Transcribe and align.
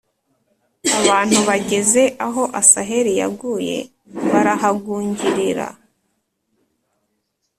Abantu 0.99 1.37
bageze 1.47 2.03
aho 2.25 2.43
Asaheli 2.61 3.11
yaguye 3.21 3.77
barahagungirira. 4.31 5.67